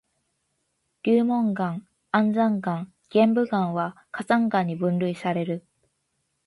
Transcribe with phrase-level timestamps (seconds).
[1.03, 5.63] 流紋岩、安山岩、玄武岩は火山岩に分類される。